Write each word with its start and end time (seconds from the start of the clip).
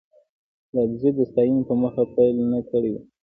د 0.71 0.73
ابوزید 0.83 1.13
د 1.17 1.21
ستاینې 1.31 1.61
په 1.67 1.73
موخه 1.81 2.03
پيل 2.13 2.35
نه 2.53 2.59
کړی 2.69 2.89
و. 2.93 2.95